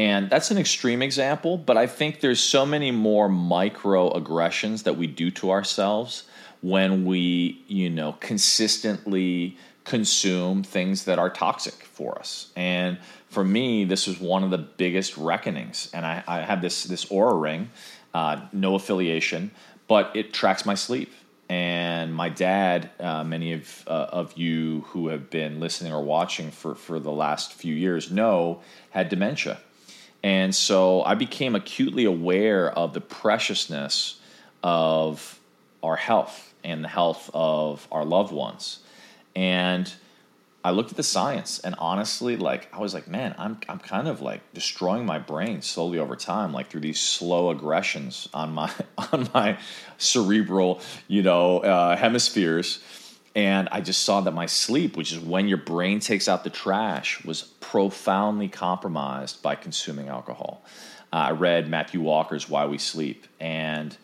and 0.01 0.31
that's 0.31 0.51
an 0.51 0.57
extreme 0.57 1.03
example, 1.03 1.59
but 1.59 1.77
I 1.77 1.87
think 1.87 2.21
there's 2.21 2.41
so 2.41 2.65
many 2.65 2.91
more 2.91 3.29
microaggressions 3.29 4.85
that 4.85 4.97
we 4.97 5.07
do 5.07 5.31
to 5.33 5.51
ourselves 5.51 6.23
when 6.63 7.05
we, 7.05 7.63
you 7.69 7.91
know, 7.91 8.17
consistently 8.19 9.59
consume 9.85 10.63
things 10.63 11.05
that 11.05 11.19
are 11.19 11.29
toxic 11.29 11.75
for 11.75 12.19
us. 12.19 12.51
And 12.57 12.97
for 13.29 13.45
me, 13.45 13.85
this 13.85 14.07
was 14.07 14.19
one 14.19 14.43
of 14.43 14.51
the 14.51 14.57
biggest 14.57 15.19
reckonings. 15.19 15.91
And 15.93 16.07
I, 16.07 16.25
I 16.27 16.41
have 16.41 16.63
this 16.63 16.85
this 16.85 17.05
Oura 17.05 17.39
ring, 17.39 17.69
uh, 18.15 18.41
no 18.55 18.77
affiliation, 18.77 19.51
but 19.87 20.17
it 20.17 20.33
tracks 20.33 20.65
my 20.65 20.77
sleep. 20.77 21.13
And 21.51 22.15
my 22.15 22.31
dad, 22.31 22.89
uh, 22.99 23.23
many 23.23 23.53
of 23.53 23.85
uh, 23.87 24.07
of 24.21 24.33
you 24.39 24.81
who 24.89 25.09
have 25.09 25.29
been 25.29 25.61
listening 25.61 25.93
or 25.93 26.03
watching 26.03 26.51
for 26.51 26.75
for 26.75 26.99
the 26.99 27.13
last 27.13 27.53
few 27.53 27.75
years 27.75 28.11
know, 28.11 28.63
had 28.93 29.11
dementia 29.11 29.61
and 30.23 30.55
so 30.55 31.03
I 31.03 31.15
became 31.15 31.55
acutely 31.55 32.05
aware 32.05 32.71
of 32.71 32.93
the 32.93 33.01
preciousness 33.01 34.21
of 34.63 35.41
our 35.83 35.97
health 35.97 36.53
and 36.63 36.85
the 36.85 36.89
health 36.89 37.31
of 37.33 37.89
our 37.91 38.05
loved 38.05 38.33
ones. 38.33 38.81
And 39.35 39.93
I 40.63 40.73
looked 40.73 40.91
at 40.91 40.97
the 40.99 41.03
science 41.03 41.59
and 41.61 41.75
honestly, 41.79 42.37
like 42.37 42.69
I 42.75 42.81
was 42.81 42.93
like, 42.93 43.09
man, 43.09 43.35
I'm 43.39 43.59
I'm 43.67 43.79
kind 43.79 44.09
of 44.09 44.21
like 44.21 44.43
destroying 44.53 45.07
my 45.07 45.19
brain 45.19 45.63
slowly 45.63 45.99
over 45.99 46.17
time, 46.17 46.53
like 46.53 46.69
through 46.69 46.83
these 46.83 47.01
slow 47.01 47.51
aggressions 47.51 48.29
on 48.35 48.53
my 48.53 48.71
on 49.13 49.31
my 49.33 49.59
cerebral, 49.97 50.81
you 51.09 51.23
know, 51.23 51.61
uh, 51.61 51.97
hemispheres 51.97 52.81
and 53.35 53.69
I 53.71 53.81
just 53.81 54.03
saw 54.03 54.21
that 54.23 54.33
my 54.33 54.47
sleep, 54.47 54.97
which 54.97 55.13
is 55.13 55.19
when 55.21 55.47
your 55.47 55.59
brain 55.59 56.01
takes 56.01 56.29
out 56.29 56.43
the 56.43 56.51
trash, 56.51 57.25
was 57.25 57.43
profoundly 57.61 58.49
compromised 58.49 59.43
by 59.43 59.55
consuming 59.55 60.09
alcohol. 60.09 60.63
Uh, 61.13 61.17
I 61.17 61.31
read 61.33 61.69
Matthew 61.69 62.01
Walker's 62.01 62.49
Why 62.49 62.67
We 62.67 62.79
Sleep, 62.79 63.27
and 63.39 63.97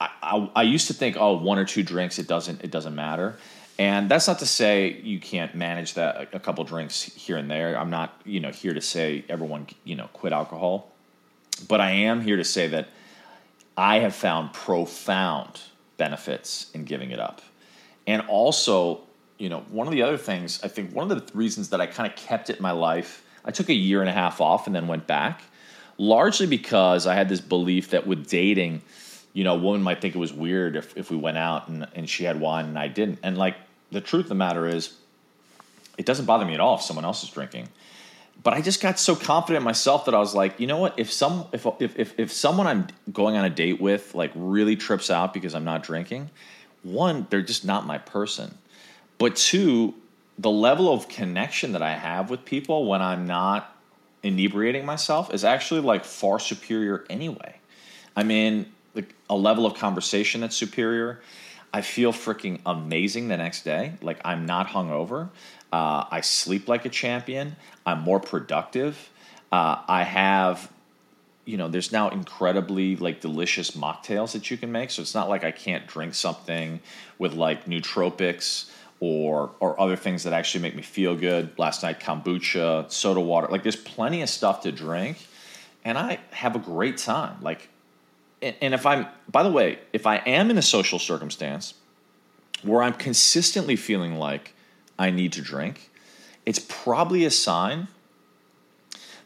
I, 0.00 0.10
I, 0.22 0.50
I, 0.56 0.62
used 0.62 0.86
to 0.88 0.94
think, 0.94 1.16
oh, 1.18 1.38
one 1.38 1.58
or 1.58 1.64
two 1.64 1.82
drinks, 1.82 2.18
it 2.18 2.28
doesn't, 2.28 2.62
it 2.62 2.70
doesn't 2.70 2.94
matter. 2.94 3.36
And 3.78 4.10
that's 4.10 4.26
not 4.26 4.38
to 4.38 4.46
say 4.46 5.00
you 5.02 5.20
can't 5.20 5.54
manage 5.54 5.94
that 5.94 6.34
a 6.34 6.40
couple 6.40 6.64
drinks 6.64 7.02
here 7.02 7.36
and 7.36 7.50
there. 7.50 7.78
I'm 7.78 7.90
not, 7.90 8.20
you 8.24 8.40
know, 8.40 8.50
here 8.50 8.72
to 8.72 8.80
say 8.80 9.24
everyone, 9.28 9.66
you 9.84 9.94
know, 9.94 10.08
quit 10.14 10.32
alcohol, 10.32 10.90
but 11.68 11.80
I 11.80 11.90
am 11.90 12.22
here 12.22 12.36
to 12.36 12.44
say 12.44 12.68
that 12.68 12.88
I 13.76 13.98
have 13.98 14.14
found 14.14 14.54
profound 14.54 15.60
benefits 15.98 16.70
in 16.72 16.84
giving 16.84 17.10
it 17.10 17.20
up. 17.20 17.42
And 18.06 18.22
also, 18.28 19.00
you 19.38 19.48
know, 19.48 19.60
one 19.70 19.86
of 19.86 19.92
the 19.92 20.02
other 20.02 20.16
things, 20.16 20.60
I 20.62 20.68
think 20.68 20.94
one 20.94 21.10
of 21.10 21.26
the 21.26 21.36
reasons 21.36 21.70
that 21.70 21.80
I 21.80 21.86
kind 21.86 22.10
of 22.10 22.16
kept 22.16 22.50
it 22.50 22.56
in 22.56 22.62
my 22.62 22.72
life, 22.72 23.24
I 23.44 23.50
took 23.50 23.68
a 23.68 23.74
year 23.74 24.00
and 24.00 24.08
a 24.08 24.12
half 24.12 24.40
off 24.40 24.66
and 24.66 24.74
then 24.74 24.86
went 24.86 25.06
back, 25.06 25.42
largely 25.98 26.46
because 26.46 27.06
I 27.06 27.14
had 27.14 27.28
this 27.28 27.40
belief 27.40 27.90
that 27.90 28.06
with 28.06 28.28
dating, 28.28 28.82
you 29.32 29.44
know, 29.44 29.54
a 29.54 29.58
woman 29.58 29.82
might 29.82 30.00
think 30.00 30.14
it 30.14 30.18
was 30.18 30.32
weird 30.32 30.76
if, 30.76 30.96
if 30.96 31.10
we 31.10 31.16
went 31.16 31.36
out 31.36 31.68
and, 31.68 31.86
and 31.94 32.08
she 32.08 32.24
had 32.24 32.40
wine 32.40 32.66
and 32.66 32.78
I 32.78 32.88
didn't. 32.88 33.18
And 33.22 33.36
like, 33.36 33.56
the 33.90 34.00
truth 34.00 34.24
of 34.24 34.28
the 34.30 34.34
matter 34.34 34.66
is, 34.66 34.94
it 35.98 36.06
doesn't 36.06 36.26
bother 36.26 36.44
me 36.44 36.54
at 36.54 36.60
all 36.60 36.76
if 36.76 36.82
someone 36.82 37.04
else 37.04 37.22
is 37.22 37.30
drinking. 37.30 37.68
But 38.42 38.52
I 38.52 38.60
just 38.60 38.82
got 38.82 38.98
so 38.98 39.16
confident 39.16 39.62
in 39.62 39.64
myself 39.64 40.04
that 40.04 40.14
I 40.14 40.18
was 40.18 40.34
like, 40.34 40.60
you 40.60 40.66
know 40.66 40.78
what? 40.78 40.98
If 40.98 41.10
some 41.12 41.46
if 41.52 41.66
if 41.80 41.98
if, 41.98 42.18
if 42.18 42.32
someone 42.32 42.66
I'm 42.66 42.86
going 43.12 43.36
on 43.36 43.44
a 43.44 43.50
date 43.50 43.80
with 43.80 44.14
like 44.14 44.30
really 44.34 44.76
trips 44.76 45.10
out 45.10 45.32
because 45.32 45.54
I'm 45.54 45.64
not 45.64 45.82
drinking, 45.82 46.30
one, 46.86 47.26
they're 47.30 47.42
just 47.42 47.64
not 47.64 47.86
my 47.86 47.98
person. 47.98 48.58
But 49.18 49.36
two, 49.36 49.94
the 50.38 50.50
level 50.50 50.92
of 50.92 51.08
connection 51.08 51.72
that 51.72 51.82
I 51.82 51.92
have 51.92 52.30
with 52.30 52.44
people 52.44 52.86
when 52.86 53.02
I'm 53.02 53.26
not 53.26 53.74
inebriating 54.22 54.84
myself 54.84 55.32
is 55.32 55.44
actually 55.44 55.80
like 55.80 56.04
far 56.04 56.38
superior 56.38 57.04
anyway. 57.08 57.56
I'm 58.16 58.30
in 58.30 58.66
a 59.28 59.36
level 59.36 59.66
of 59.66 59.74
conversation 59.74 60.40
that's 60.40 60.56
superior. 60.56 61.20
I 61.72 61.82
feel 61.82 62.12
freaking 62.12 62.60
amazing 62.64 63.28
the 63.28 63.36
next 63.36 63.64
day. 63.64 63.94
Like 64.00 64.20
I'm 64.24 64.46
not 64.46 64.68
hungover. 64.68 65.30
Uh, 65.72 66.04
I 66.10 66.20
sleep 66.22 66.68
like 66.68 66.84
a 66.84 66.88
champion. 66.88 67.56
I'm 67.84 68.00
more 68.00 68.20
productive. 68.20 69.10
Uh, 69.52 69.82
I 69.86 70.02
have, 70.02 70.70
you 71.46 71.56
know, 71.56 71.68
there's 71.68 71.92
now 71.92 72.10
incredibly 72.10 72.96
like 72.96 73.20
delicious 73.20 73.70
mocktails 73.70 74.32
that 74.32 74.50
you 74.50 74.58
can 74.58 74.70
make. 74.72 74.90
So 74.90 75.00
it's 75.00 75.14
not 75.14 75.28
like 75.28 75.44
I 75.44 75.52
can't 75.52 75.86
drink 75.86 76.14
something 76.14 76.80
with 77.18 77.34
like 77.34 77.66
nootropics 77.66 78.70
or 78.98 79.52
or 79.60 79.80
other 79.80 79.96
things 79.96 80.24
that 80.24 80.32
actually 80.32 80.62
make 80.62 80.74
me 80.74 80.82
feel 80.82 81.14
good. 81.16 81.56
Last 81.56 81.84
night, 81.84 82.00
kombucha, 82.00 82.90
soda 82.90 83.20
water. 83.20 83.46
Like 83.46 83.62
there's 83.62 83.76
plenty 83.76 84.22
of 84.22 84.28
stuff 84.28 84.62
to 84.62 84.72
drink, 84.72 85.24
and 85.84 85.96
I 85.96 86.18
have 86.32 86.56
a 86.56 86.58
great 86.58 86.98
time. 86.98 87.36
Like, 87.40 87.68
and, 88.42 88.74
if 88.74 88.84
I'm, 88.84 89.06
by 89.30 89.44
the 89.44 89.50
way, 89.50 89.78
if 89.92 90.06
I 90.06 90.16
am 90.16 90.50
in 90.50 90.58
a 90.58 90.62
social 90.62 90.98
circumstance 90.98 91.74
where 92.62 92.82
I'm 92.82 92.94
consistently 92.94 93.76
feeling 93.76 94.16
like 94.16 94.52
I 94.98 95.10
need 95.10 95.32
to 95.34 95.42
drink, 95.42 95.90
it's 96.44 96.58
probably 96.58 97.24
a 97.24 97.30
sign 97.30 97.86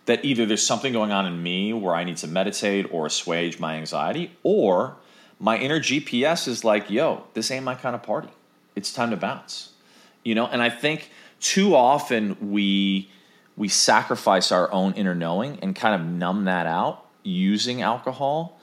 that 0.07 0.25
either 0.25 0.47
there's 0.47 0.67
something 0.67 0.93
going 0.93 1.13
on 1.13 1.27
in 1.27 1.43
me 1.43 1.73
where 1.73 1.95
I 1.95 2.05
need 2.05 2.17
to 2.19 2.27
meditate 2.27 2.93
or 2.93 3.07
assuage 3.07 3.59
my 3.59 3.77
anxiety, 3.77 4.37
or 4.43 4.97
my 5.39 5.57
inner 5.57 5.81
GPS 5.81 6.49
is 6.49 6.65
like, 6.65 6.91
yo, 6.91 7.25
this 7.35 7.51
ain't 7.51 7.65
my 7.65 7.75
kind 7.75 7.95
of 7.95 8.03
party 8.03 8.29
it's 8.81 8.93
time 8.93 9.11
to 9.11 9.17
bounce. 9.17 9.73
You 10.25 10.35
know, 10.35 10.47
and 10.47 10.63
I 10.63 10.71
think 10.71 11.11
too 11.41 11.75
often 11.75 12.51
we 12.51 13.11
we 13.57 13.69
sacrifice 13.69 14.53
our 14.53 14.73
own 14.73 14.95
inner 14.95 15.15
knowing 15.15 15.59
and 15.61 15.75
kind 15.77 16.01
of 16.01 16.07
numb 16.07 16.45
that 16.45 16.67
out 16.67 17.05
using 17.23 17.83
alcohol 17.83 18.59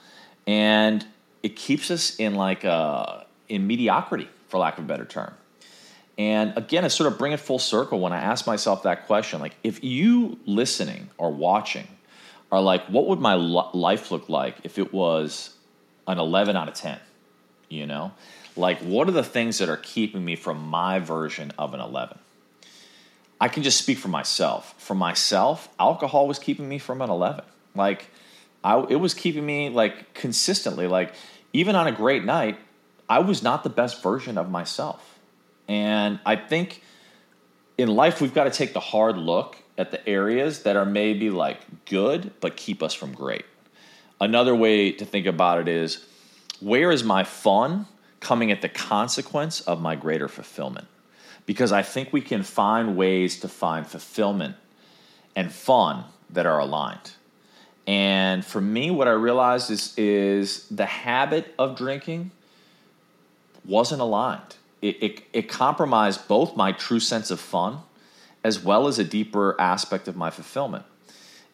and 0.46 1.06
it 1.42 1.54
keeps 1.54 1.90
us 1.90 2.16
in 2.16 2.34
like 2.34 2.64
a 2.64 3.26
in 3.48 3.66
mediocrity 3.66 4.28
for 4.48 4.58
lack 4.58 4.78
of 4.78 4.84
a 4.84 4.86
better 4.86 5.04
term 5.04 5.32
and 6.18 6.52
again 6.58 6.84
i 6.84 6.88
sort 6.88 7.10
of 7.10 7.16
bring 7.16 7.32
it 7.32 7.40
full 7.40 7.60
circle 7.60 8.00
when 8.00 8.12
i 8.12 8.18
ask 8.18 8.46
myself 8.46 8.82
that 8.82 9.06
question. 9.06 9.40
Like 9.40 9.54
if 9.62 9.82
you 9.82 10.38
listening 10.44 11.08
or 11.16 11.30
watching 11.30 11.86
are 12.52 12.60
like 12.60 12.84
what 12.86 13.06
would 13.06 13.20
my 13.20 13.34
life 13.34 14.10
look 14.10 14.28
like 14.28 14.56
if 14.64 14.78
it 14.78 14.92
was 14.92 15.54
an 16.06 16.18
11 16.18 16.56
out 16.56 16.68
of 16.68 16.74
10 16.74 16.98
you 17.70 17.86
know? 17.86 18.12
Like 18.56 18.78
what 18.80 19.08
are 19.08 19.12
the 19.12 19.22
things 19.22 19.58
that 19.58 19.68
are 19.68 19.76
keeping 19.76 20.24
me 20.24 20.34
from 20.34 20.66
my 20.66 20.98
version 20.98 21.52
of 21.56 21.72
an 21.72 21.80
11 21.80 22.18
i 23.40 23.48
can 23.48 23.62
just 23.62 23.78
speak 23.78 23.98
for 23.98 24.08
myself. 24.08 24.74
For 24.78 24.94
myself 24.94 25.68
alcohol 25.78 26.26
was 26.26 26.38
keeping 26.38 26.68
me 26.68 26.78
from 26.78 27.00
an 27.00 27.10
11 27.10 27.44
like 27.76 28.10
I, 28.64 28.84
it 28.88 28.96
was 28.96 29.14
keeping 29.14 29.46
me 29.46 29.68
like 29.68 30.14
consistently 30.14 30.88
like 30.88 31.14
even 31.52 31.76
on 31.76 31.86
a 31.86 31.92
great 31.92 32.24
night 32.24 32.58
i 33.08 33.20
was 33.20 33.42
not 33.42 33.62
the 33.62 33.70
best 33.70 34.02
version 34.02 34.36
of 34.36 34.50
myself 34.50 35.17
and 35.68 36.18
i 36.26 36.34
think 36.34 36.82
in 37.76 37.88
life 37.88 38.20
we've 38.20 38.34
got 38.34 38.44
to 38.44 38.50
take 38.50 38.72
the 38.72 38.80
hard 38.80 39.16
look 39.16 39.56
at 39.76 39.90
the 39.90 40.08
areas 40.08 40.62
that 40.64 40.74
are 40.74 40.86
maybe 40.86 41.30
like 41.30 41.58
good 41.84 42.32
but 42.40 42.56
keep 42.56 42.82
us 42.82 42.94
from 42.94 43.12
great 43.12 43.44
another 44.20 44.54
way 44.54 44.90
to 44.90 45.04
think 45.04 45.26
about 45.26 45.60
it 45.60 45.68
is 45.68 46.04
where 46.60 46.90
is 46.90 47.04
my 47.04 47.22
fun 47.22 47.86
coming 48.20 48.50
at 48.50 48.62
the 48.62 48.68
consequence 48.68 49.60
of 49.60 49.80
my 49.80 49.94
greater 49.94 50.28
fulfillment. 50.28 50.86
Because 51.46 51.72
I 51.72 51.82
think 51.82 52.12
we 52.12 52.20
can 52.20 52.42
find 52.42 52.96
ways 52.96 53.40
to 53.40 53.48
find 53.48 53.86
fulfillment 53.86 54.56
and 55.34 55.52
fun 55.52 56.04
that 56.30 56.46
are 56.46 56.58
aligned. 56.58 57.12
And 57.86 58.44
for 58.44 58.60
me, 58.60 58.90
what 58.90 59.08
I 59.08 59.12
realized 59.12 59.70
is, 59.70 59.94
is 59.96 60.68
the 60.68 60.84
habit 60.84 61.54
of 61.58 61.76
drinking 61.76 62.32
wasn't 63.64 64.02
aligned. 64.02 64.56
It, 64.80 65.02
it, 65.02 65.22
it 65.32 65.48
compromised 65.48 66.28
both 66.28 66.56
my 66.56 66.72
true 66.72 67.00
sense 67.00 67.30
of 67.30 67.40
fun 67.40 67.78
as 68.44 68.62
well 68.62 68.86
as 68.86 68.98
a 68.98 69.04
deeper 69.04 69.60
aspect 69.60 70.08
of 70.08 70.16
my 70.16 70.30
fulfillment. 70.30 70.84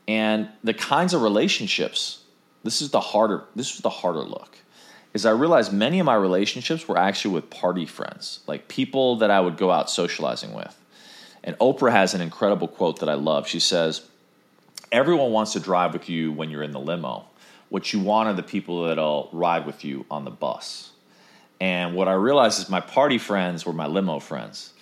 And 0.07 0.49
the 0.63 0.75
kinds 0.75 1.15
of 1.15 1.23
relationships, 1.23 2.23
this 2.63 2.83
is 2.83 2.91
the 2.91 3.01
harder, 3.01 3.45
this 3.57 3.75
is 3.75 3.81
the 3.81 3.91
harder 3.91 4.21
look 4.21 4.59
is 5.15 5.25
I 5.25 5.31
realized 5.31 5.73
many 5.73 6.01
of 6.01 6.07
my 6.07 6.17
relationships 6.17 6.87
were 6.89 6.99
actually 6.99 7.35
with 7.35 7.49
party 7.49 7.87
friends, 7.87 8.41
like 8.49 8.67
people 8.67 9.17
that 9.19 9.31
I 9.31 9.41
would 9.41 9.57
go 9.57 9.71
out 9.71 9.89
socializing 9.89 10.53
with. 10.53 10.77
And 11.45 11.57
Oprah 11.59 11.93
has 11.93 12.15
an 12.15 12.21
incredible 12.21 12.67
quote 12.67 13.01
that 13.01 13.09
I 13.09 13.15
love. 13.15 13.47
She 13.47 13.61
says, 13.61 14.03
Everyone 14.91 15.31
wants 15.31 15.53
to 15.53 15.61
drive 15.61 15.93
with 15.93 16.09
you 16.09 16.33
when 16.33 16.51
you're 16.51 16.63
in 16.63 16.73
the 16.73 16.81
limo. 16.81 17.27
What 17.69 17.93
you 17.93 18.01
want 18.01 18.29
are 18.29 18.35
the 18.35 18.43
people 18.43 18.85
that'll 18.85 19.29
ride 19.33 19.67
with 19.67 19.85
you 19.85 20.05
on 20.11 20.25
the 20.25 20.31
bus. 20.31 20.91
And 21.65 21.95
what 21.95 22.09
I 22.09 22.13
realized 22.13 22.61
is 22.61 22.69
my 22.69 22.81
party 22.81 23.17
friends 23.17 23.65
were 23.65 23.73
my 23.73 23.87
limo 23.87 24.19
friends 24.19 24.75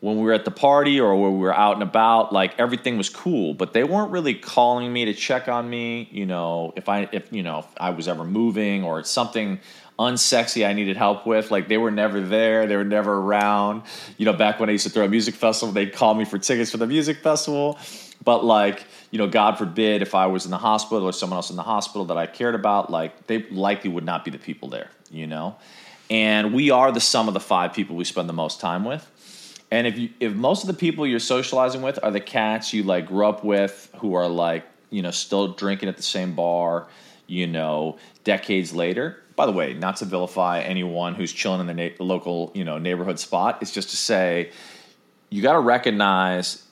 when 0.00 0.16
we 0.16 0.24
were 0.24 0.34
at 0.34 0.44
the 0.44 0.50
party 0.50 1.00
or 1.00 1.16
when 1.16 1.32
we 1.32 1.38
were 1.38 1.56
out 1.56 1.72
and 1.72 1.82
about, 1.82 2.30
like 2.30 2.52
everything 2.58 2.98
was 2.98 3.08
cool, 3.08 3.54
but 3.54 3.72
they 3.72 3.84
weren't 3.84 4.10
really 4.10 4.34
calling 4.34 4.92
me 4.92 5.06
to 5.06 5.14
check 5.14 5.48
on 5.48 5.68
me. 5.68 6.08
You 6.10 6.26
know, 6.26 6.74
if 6.76 6.90
I 6.90 7.08
if 7.10 7.32
you 7.32 7.42
know 7.42 7.60
if 7.60 7.66
I 7.78 7.90
was 7.90 8.06
ever 8.06 8.22
moving 8.22 8.84
or 8.84 9.02
something 9.04 9.60
unsexy 9.98 10.68
I 10.68 10.74
needed 10.74 10.98
help 10.98 11.26
with, 11.26 11.50
like 11.50 11.68
they 11.68 11.78
were 11.78 11.90
never 11.90 12.20
there. 12.20 12.66
They 12.66 12.76
were 12.76 12.84
never 12.84 13.14
around. 13.14 13.84
You 14.18 14.26
know, 14.26 14.34
back 14.34 14.60
when 14.60 14.68
I 14.68 14.72
used 14.72 14.84
to 14.84 14.90
throw 14.90 15.06
a 15.06 15.08
music 15.08 15.34
festival, 15.34 15.72
they'd 15.72 15.94
call 15.94 16.14
me 16.14 16.26
for 16.26 16.38
tickets 16.38 16.70
for 16.70 16.76
the 16.76 16.86
music 16.86 17.16
festival. 17.22 17.78
But 18.22 18.44
like, 18.44 18.84
you 19.10 19.18
know, 19.18 19.26
God 19.26 19.56
forbid 19.56 20.02
if 20.02 20.14
I 20.14 20.26
was 20.26 20.44
in 20.44 20.50
the 20.50 20.58
hospital 20.58 21.08
or 21.08 21.12
someone 21.12 21.38
else 21.38 21.48
in 21.48 21.56
the 21.56 21.62
hospital 21.62 22.04
that 22.06 22.18
I 22.18 22.26
cared 22.26 22.54
about, 22.54 22.90
like 22.90 23.26
they 23.26 23.44
likely 23.48 23.88
would 23.88 24.04
not 24.04 24.26
be 24.26 24.30
the 24.30 24.38
people 24.38 24.68
there. 24.68 24.90
You 25.10 25.26
know. 25.26 25.56
And 26.10 26.54
we 26.54 26.70
are 26.70 26.92
the 26.92 27.00
sum 27.00 27.28
of 27.28 27.34
the 27.34 27.40
five 27.40 27.72
people 27.72 27.96
we 27.96 28.04
spend 28.04 28.28
the 28.28 28.32
most 28.34 28.60
time 28.60 28.84
with. 28.84 29.10
And 29.70 29.86
if 29.86 29.98
you 29.98 30.10
if 30.20 30.32
most 30.32 30.62
of 30.62 30.68
the 30.68 30.74
people 30.74 31.06
you're 31.06 31.18
socializing 31.18 31.82
with 31.82 31.98
are 32.02 32.10
the 32.10 32.20
cats 32.20 32.72
you 32.72 32.84
like 32.84 33.06
grew 33.06 33.26
up 33.26 33.44
with 33.44 33.90
who 33.96 34.14
are 34.14 34.28
like, 34.28 34.64
you 34.90 35.02
know, 35.02 35.10
still 35.10 35.48
drinking 35.48 35.88
at 35.88 35.96
the 35.96 36.02
same 36.02 36.34
bar, 36.34 36.86
you 37.26 37.46
know, 37.46 37.98
decades 38.22 38.74
later. 38.74 39.22
By 39.34 39.46
the 39.46 39.52
way, 39.52 39.74
not 39.74 39.96
to 39.96 40.04
vilify 40.04 40.60
anyone 40.60 41.14
who's 41.14 41.32
chilling 41.32 41.60
in 41.60 41.66
the 41.66 41.74
na- 41.74 41.94
local, 41.98 42.52
you 42.54 42.64
know, 42.64 42.78
neighborhood 42.78 43.18
spot. 43.18 43.58
It's 43.60 43.72
just 43.72 43.90
to 43.90 43.96
say 43.96 44.52
you 45.28 45.42
got 45.42 45.54
to 45.54 45.60
recognize 45.60 46.64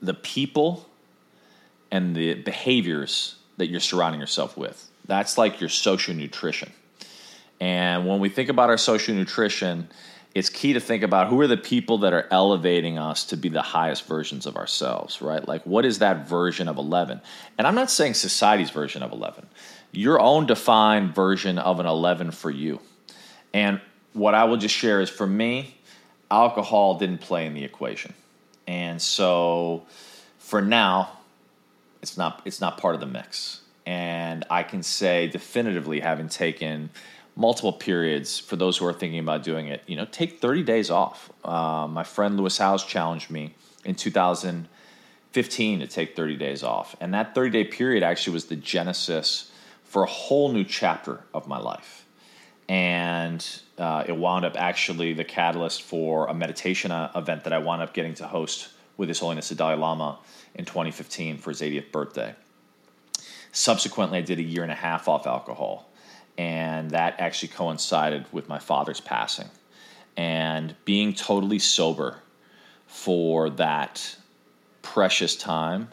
the 0.00 0.14
people 0.14 0.86
and 1.90 2.14
the 2.14 2.34
behaviors 2.34 3.36
that 3.56 3.68
you're 3.68 3.80
surrounding 3.80 4.20
yourself 4.20 4.56
with. 4.56 4.90
That's 5.06 5.38
like 5.38 5.60
your 5.60 5.70
social 5.70 6.14
nutrition. 6.14 6.72
And 7.60 8.06
when 8.06 8.20
we 8.20 8.28
think 8.28 8.48
about 8.48 8.70
our 8.70 8.78
social 8.78 9.14
nutrition, 9.14 9.88
it's 10.34 10.48
key 10.48 10.74
to 10.74 10.80
think 10.80 11.02
about 11.02 11.28
who 11.28 11.40
are 11.40 11.46
the 11.46 11.56
people 11.56 11.98
that 11.98 12.12
are 12.12 12.28
elevating 12.30 12.98
us 12.98 13.24
to 13.26 13.36
be 13.36 13.48
the 13.48 13.62
highest 13.62 14.06
versions 14.06 14.46
of 14.46 14.56
ourselves, 14.56 15.20
right? 15.20 15.46
Like, 15.46 15.64
what 15.64 15.84
is 15.84 15.98
that 15.98 16.28
version 16.28 16.68
of 16.68 16.76
11? 16.76 17.20
And 17.56 17.66
I'm 17.66 17.74
not 17.74 17.90
saying 17.90 18.14
society's 18.14 18.70
version 18.70 19.02
of 19.02 19.12
11, 19.12 19.46
your 19.90 20.20
own 20.20 20.46
defined 20.46 21.14
version 21.14 21.58
of 21.58 21.80
an 21.80 21.86
11 21.86 22.30
for 22.30 22.50
you. 22.50 22.80
And 23.52 23.80
what 24.12 24.34
I 24.34 24.44
will 24.44 24.58
just 24.58 24.74
share 24.74 25.00
is 25.00 25.10
for 25.10 25.26
me, 25.26 25.76
alcohol 26.30 26.98
didn't 26.98 27.18
play 27.18 27.46
in 27.46 27.54
the 27.54 27.64
equation. 27.64 28.12
And 28.66 29.00
so 29.00 29.86
for 30.38 30.60
now, 30.60 31.10
it's 32.02 32.16
not 32.16 32.42
it's 32.44 32.60
not 32.60 32.78
part 32.78 32.94
of 32.94 33.00
the 33.00 33.06
mix. 33.06 33.62
And 33.86 34.44
I 34.50 34.62
can 34.62 34.82
say 34.82 35.28
definitively 35.28 36.00
having 36.00 36.28
taken 36.28 36.90
multiple 37.38 37.72
periods 37.72 38.40
for 38.40 38.56
those 38.56 38.76
who 38.76 38.84
are 38.84 38.92
thinking 38.92 39.20
about 39.20 39.44
doing 39.44 39.68
it. 39.68 39.80
You 39.86 39.94
know, 39.94 40.04
take 40.06 40.40
30 40.40 40.64
days 40.64 40.90
off. 40.90 41.30
Uh, 41.44 41.86
my 41.88 42.02
friend 42.02 42.36
Lewis 42.36 42.58
Howes 42.58 42.84
challenged 42.84 43.30
me 43.30 43.54
in 43.84 43.94
2015 43.94 45.78
to 45.78 45.86
take 45.86 46.16
30 46.16 46.36
days 46.36 46.64
off, 46.64 46.96
and 47.00 47.14
that 47.14 47.36
30 47.36 47.50
day 47.50 47.64
period 47.64 48.02
actually 48.02 48.34
was 48.34 48.46
the 48.46 48.56
genesis 48.56 49.52
for 49.84 50.02
a 50.02 50.06
whole 50.06 50.50
new 50.50 50.64
chapter 50.64 51.20
of 51.32 51.46
my 51.46 51.58
life. 51.58 52.04
And 52.68 53.46
uh, 53.78 54.04
it 54.06 54.16
wound 54.16 54.44
up 54.44 54.56
actually 54.58 55.14
the 55.14 55.24
catalyst 55.24 55.82
for 55.82 56.26
a 56.26 56.34
meditation 56.34 56.90
uh, 56.90 57.12
event 57.14 57.44
that 57.44 57.52
I 57.52 57.58
wound 57.58 57.82
up 57.82 57.94
getting 57.94 58.14
to 58.14 58.26
host 58.26 58.68
with 58.96 59.08
His 59.08 59.20
Holiness 59.20 59.48
the 59.48 59.54
Dalai 59.54 59.76
Lama 59.76 60.18
in 60.56 60.64
2015 60.64 61.38
for 61.38 61.50
his 61.50 61.62
80th 61.62 61.92
birthday. 61.92 62.34
Subsequently, 63.52 64.18
I 64.18 64.22
did 64.22 64.38
a 64.40 64.42
year 64.42 64.64
and 64.64 64.72
a 64.72 64.74
half 64.74 65.08
off 65.08 65.26
alcohol 65.26 65.87
and 66.38 66.92
that 66.92 67.18
actually 67.18 67.48
coincided 67.48 68.24
with 68.32 68.48
my 68.48 68.60
father's 68.60 69.00
passing. 69.00 69.50
and 70.16 70.74
being 70.84 71.14
totally 71.14 71.60
sober 71.60 72.16
for 72.88 73.50
that 73.50 74.16
precious 74.82 75.36
time, 75.36 75.88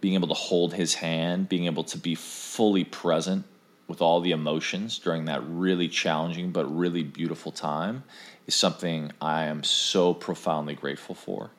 being 0.00 0.14
able 0.14 0.28
to 0.28 0.34
hold 0.34 0.72
his 0.72 0.94
hand, 0.94 1.48
being 1.48 1.64
able 1.64 1.82
to 1.82 1.98
be 1.98 2.14
fully 2.14 2.84
present 2.84 3.44
with 3.88 4.00
all 4.00 4.20
the 4.20 4.30
emotions 4.30 5.00
during 5.00 5.24
that 5.24 5.42
really 5.48 5.88
challenging 5.88 6.52
but 6.52 6.64
really 6.66 7.02
beautiful 7.02 7.50
time 7.50 8.04
is 8.46 8.54
something 8.54 9.10
I 9.20 9.46
am 9.46 9.64
so 9.64 10.14
profoundly 10.14 10.74
grateful 10.74 11.16
for. 11.16 11.50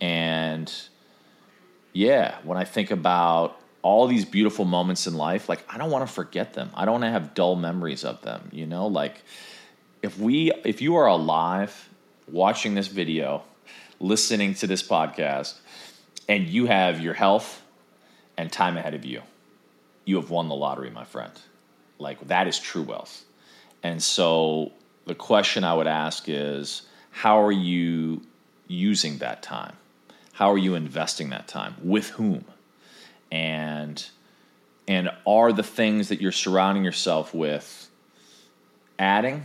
And 0.00 0.72
yeah, 1.92 2.38
when 2.42 2.58
I 2.58 2.64
think 2.64 2.90
about 2.90 3.60
all 3.88 4.06
these 4.06 4.26
beautiful 4.26 4.66
moments 4.66 5.06
in 5.06 5.14
life, 5.14 5.48
like 5.48 5.64
I 5.72 5.78
don't 5.78 5.90
want 5.90 6.06
to 6.06 6.12
forget 6.12 6.52
them. 6.52 6.70
I 6.74 6.84
don't 6.84 7.00
want 7.00 7.04
to 7.04 7.10
have 7.10 7.32
dull 7.32 7.56
memories 7.56 8.04
of 8.04 8.20
them, 8.20 8.50
you 8.52 8.66
know? 8.66 8.86
Like 8.86 9.22
if 10.02 10.18
we 10.18 10.52
if 10.62 10.82
you 10.82 10.96
are 10.96 11.06
alive 11.06 11.88
watching 12.30 12.74
this 12.74 12.88
video, 12.88 13.42
listening 13.98 14.52
to 14.56 14.66
this 14.66 14.82
podcast, 14.82 15.54
and 16.28 16.46
you 16.46 16.66
have 16.66 17.00
your 17.00 17.14
health 17.14 17.62
and 18.36 18.52
time 18.52 18.76
ahead 18.76 18.92
of 18.92 19.06
you, 19.06 19.22
you 20.04 20.16
have 20.16 20.28
won 20.28 20.50
the 20.50 20.54
lottery, 20.54 20.90
my 20.90 21.04
friend. 21.04 21.32
Like 21.98 22.28
that 22.28 22.46
is 22.46 22.58
true 22.58 22.82
wealth. 22.82 23.24
And 23.82 24.02
so 24.02 24.72
the 25.06 25.14
question 25.14 25.64
I 25.64 25.72
would 25.72 25.86
ask 25.86 26.24
is 26.28 26.82
how 27.10 27.42
are 27.42 27.58
you 27.70 28.20
using 28.66 29.16
that 29.18 29.42
time? 29.42 29.76
How 30.32 30.52
are 30.52 30.58
you 30.58 30.74
investing 30.74 31.30
that 31.30 31.48
time? 31.48 31.74
With 31.82 32.10
whom? 32.10 32.44
And 33.30 34.04
and 34.86 35.10
are 35.26 35.52
the 35.52 35.62
things 35.62 36.08
that 36.08 36.20
you're 36.20 36.32
surrounding 36.32 36.84
yourself 36.84 37.34
with 37.34 37.90
adding 38.98 39.44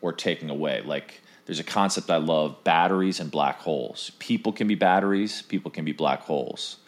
or 0.00 0.12
taking 0.12 0.48
away? 0.48 0.82
Like 0.82 1.20
there's 1.46 1.58
a 1.58 1.64
concept 1.64 2.10
I 2.10 2.16
love 2.16 2.64
batteries 2.64 3.20
and 3.20 3.30
black 3.30 3.58
holes. 3.58 4.12
People 4.18 4.52
can 4.52 4.66
be 4.66 4.74
batteries, 4.74 5.42
people 5.42 5.70
can 5.70 5.84
be 5.84 5.92
black 5.92 6.22
holes. 6.22 6.78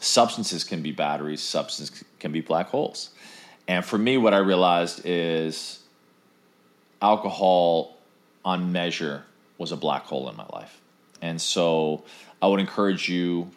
Substances 0.00 0.64
can 0.64 0.82
be 0.82 0.92
batteries, 0.92 1.42
substances 1.42 2.04
can 2.18 2.32
be 2.32 2.40
black 2.40 2.68
holes. 2.68 3.10
And 3.68 3.84
for 3.84 3.98
me, 3.98 4.16
what 4.16 4.34
I 4.34 4.38
realized 4.38 5.02
is 5.04 5.80
alcohol 7.00 7.96
on 8.44 8.72
measure 8.72 9.24
was 9.58 9.72
a 9.72 9.76
black 9.76 10.04
hole 10.04 10.28
in 10.28 10.36
my 10.36 10.46
life. 10.52 10.80
And 11.22 11.40
so 11.40 12.04
I 12.40 12.46
would 12.46 12.60
encourage 12.60 13.08
you, 13.08 13.50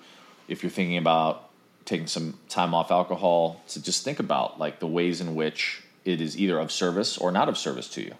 if 0.47 0.61
you're 0.61 0.69
thinking 0.69 0.97
about 0.97 1.49
taking 1.85 2.07
some 2.07 2.37
time 2.49 2.73
off 2.73 2.91
alcohol, 2.91 3.61
to 3.69 3.81
just 3.81 4.03
think 4.03 4.19
about 4.19 4.59
like 4.59 4.79
the 4.79 4.87
ways 4.87 5.21
in 5.21 5.35
which 5.35 5.83
it 6.05 6.21
is 6.21 6.37
either 6.37 6.59
of 6.59 6.71
service 6.71 7.17
or 7.17 7.31
not 7.31 7.49
of 7.49 7.57
service 7.57 7.87
to 7.89 8.01
you. 8.01 8.13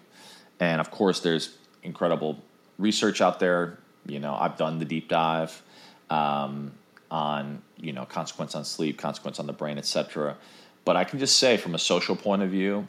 And 0.60 0.80
of 0.80 0.90
course, 0.90 1.20
there's 1.20 1.56
incredible 1.82 2.38
research 2.78 3.20
out 3.20 3.40
there. 3.40 3.78
You 4.06 4.20
know, 4.20 4.34
I've 4.34 4.56
done 4.56 4.78
the 4.78 4.84
deep 4.84 5.08
dive 5.08 5.62
um, 6.10 6.72
on 7.10 7.62
you 7.78 7.92
know 7.92 8.04
consequence 8.04 8.54
on 8.54 8.64
sleep, 8.64 8.98
consequence 8.98 9.38
on 9.38 9.46
the 9.46 9.52
brain, 9.52 9.78
etc. 9.78 10.36
But 10.84 10.96
I 10.96 11.04
can 11.04 11.18
just 11.18 11.38
say, 11.38 11.56
from 11.56 11.74
a 11.74 11.78
social 11.78 12.14
point 12.14 12.42
of 12.42 12.50
view, 12.50 12.86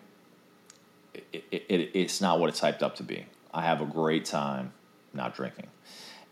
it, 1.31 1.45
it, 1.51 1.91
it's 1.93 2.19
not 2.19 2.39
what 2.39 2.49
it's 2.49 2.59
hyped 2.59 2.81
up 2.81 2.97
to 2.97 3.03
be. 3.03 3.25
I 3.53 3.61
have 3.61 3.81
a 3.81 3.85
great 3.85 4.25
time 4.25 4.73
not 5.13 5.35
drinking. 5.35 5.67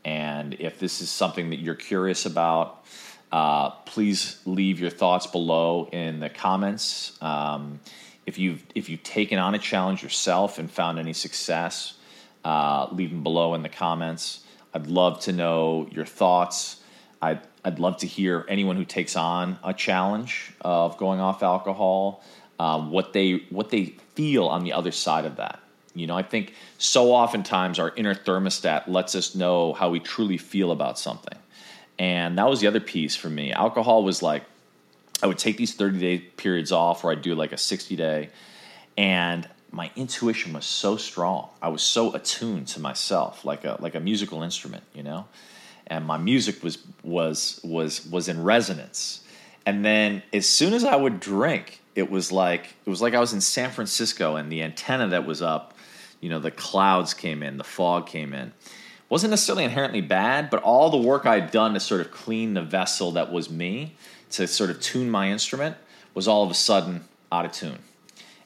And 0.06 0.56
if 0.60 0.80
this 0.80 1.02
is 1.02 1.10
something 1.10 1.50
that 1.52 1.60
you're 1.60 1.76
curious 1.76 2.26
about, 2.26 2.86
uh, 3.34 3.72
please 3.86 4.40
leave 4.46 4.80
your 4.80 4.92
thoughts 4.92 5.26
below 5.26 5.90
in 5.92 6.20
the 6.20 6.30
comments. 6.30 7.18
Um, 7.20 7.80
if 8.28 8.38
you've 8.38 8.64
if 8.76 8.90
you've 8.90 9.02
taken 9.02 9.40
on 9.40 9.56
a 9.56 9.58
challenge 9.58 10.04
yourself 10.04 10.60
and 10.60 10.70
found 10.70 11.00
any 11.00 11.14
success, 11.14 11.96
uh, 12.46 12.88
leave 12.92 13.10
them 13.10 13.24
below 13.24 13.56
in 13.56 13.64
the 13.64 13.70
comments. 13.70 14.46
I'd 14.72 14.86
love 14.86 15.20
to 15.22 15.32
know 15.32 15.88
your 15.92 16.06
thoughts. 16.06 16.82
I'd, 17.24 17.40
I'd 17.66 17.80
love 17.80 17.98
to 17.98 18.08
hear 18.08 18.46
anyone 18.48 18.76
who 18.76 18.86
takes 18.86 19.16
on 19.16 19.58
a 19.64 19.74
challenge 19.74 20.54
of 20.62 20.98
going 20.98 21.20
off 21.20 21.42
alcohol, 21.42 22.24
um, 22.60 22.92
what 22.92 23.14
they 23.14 23.46
what 23.50 23.72
they 23.72 23.96
feel 24.14 24.46
on 24.46 24.64
the 24.64 24.74
other 24.74 24.92
side 24.92 25.26
of 25.26 25.38
that. 25.38 25.60
You 25.96 26.06
know, 26.06 26.16
I 26.16 26.22
think 26.22 26.54
so 26.78 27.12
oftentimes 27.12 27.80
our 27.80 27.94
inner 27.96 28.14
thermostat 28.14 28.88
lets 28.88 29.16
us 29.16 29.34
know 29.34 29.74
how 29.74 29.90
we 29.90 30.00
truly 30.00 30.38
feel 30.38 30.72
about 30.72 31.00
something. 31.00 31.40
And 32.00 32.38
that 32.38 32.50
was 32.50 32.60
the 32.60 32.68
other 32.68 32.80
piece 32.80 33.16
for 33.16 33.30
me. 33.30 33.52
Alcohol 33.52 34.04
was 34.04 34.22
like, 34.22 34.44
I 35.22 35.28
would 35.28 35.38
take 35.38 35.58
these 35.58 35.74
30 35.74 36.00
day 36.00 36.18
periods 36.18 36.72
off, 36.72 37.04
or 37.04 37.12
I'd 37.12 37.22
do 37.22 37.34
like 37.36 37.54
a 37.54 37.58
60 37.58 37.96
day, 37.96 38.30
and 38.98 39.48
my 39.72 39.90
intuition 39.96 40.54
was 40.54 40.66
so 40.66 40.98
strong. 40.98 41.50
I 41.62 41.70
was 41.70 41.82
so 41.82 42.14
attuned 42.14 42.68
to 42.70 42.80
myself, 42.80 43.44
like 43.46 43.64
a 43.66 43.78
like 43.80 43.96
a 43.96 44.00
musical 44.00 44.44
instrument, 44.44 44.84
you 44.94 45.02
know. 45.02 45.26
And 45.88 46.06
my 46.06 46.18
music 46.18 46.64
was 46.64 46.78
was 47.04 47.60
was 47.64 48.06
was 48.06 48.28
in 48.28 48.44
resonance. 48.44 49.24
And 49.66 49.86
then 49.86 50.22
as 50.34 50.48
soon 50.48 50.74
as 50.74 50.84
I 50.84 50.96
would 50.96 51.20
drink, 51.20 51.82
it 51.96 52.12
was 52.12 52.32
like 52.32 52.76
it 52.86 52.90
was 52.90 53.02
like 53.02 53.14
I 53.14 53.20
was 53.20 53.34
in 53.34 53.42
San 53.42 53.72
Francisco, 53.72 54.36
and 54.36 54.52
the 54.52 54.62
antenna 54.62 55.08
that 55.10 55.26
was 55.26 55.42
up, 55.42 55.74
you 56.22 56.30
know, 56.30 56.40
the 56.40 56.52
clouds 56.52 57.14
came 57.14 57.42
in, 57.42 57.58
the 57.58 57.64
fog 57.64 58.08
came 58.08 58.34
in. 58.34 58.52
Wasn't 59.10 59.32
necessarily 59.32 59.64
inherently 59.64 60.02
bad, 60.02 60.50
but 60.50 60.64
all 60.64 60.90
the 60.90 60.98
work 60.98 61.26
I'd 61.26 61.52
done 61.52 61.74
to 61.74 61.80
sort 61.80 62.02
of 62.02 62.12
clean 62.12 62.54
the 62.54 62.64
vessel 62.64 63.12
that 63.12 63.32
was 63.32 63.50
me, 63.50 63.96
to 64.32 64.48
sort 64.48 64.70
of 64.70 64.80
tune 64.82 65.10
my 65.10 65.30
instrument, 65.30 65.78
was 66.14 66.28
all 66.28 66.44
of 66.44 66.50
a 66.50 66.56
sudden 66.56 67.04
out 67.32 67.46
of 67.46 67.52
tune 67.52 67.80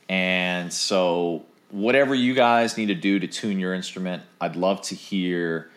and 0.10 0.72
so, 0.72 1.46
whatever 1.70 2.16
you 2.16 2.34
guys 2.34 2.78
need 2.78 2.88
to 2.88 2.96
do 2.96 3.20
to 3.20 3.28
tune 3.28 3.60
your 3.60 3.74
instrument, 3.74 4.24
I'd 4.40 4.56
love 4.56 4.82
to 4.84 4.96
hear 4.96 5.70